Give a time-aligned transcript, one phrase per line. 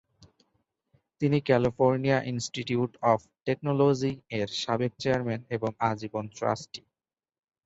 [1.21, 6.81] তিনি California Institute of Technology এর সাবেক চেয়ারম্যান এবং আজীবন ট্রাস্টি।